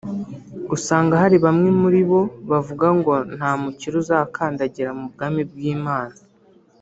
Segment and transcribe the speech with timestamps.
[0.75, 6.17] usanga hari bamwe muri bo bavuga ngo nta mukire uzakandagira mu bwami bw’Imana